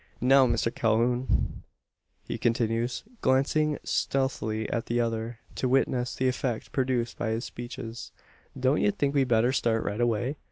[0.19, 1.61] Now, Mister Calhoun,"
[2.23, 8.11] he continues, glancing stealthily at the other, to witness the effect produced by his speeches;
[8.59, 10.37] "don't ye think we'd better start right away?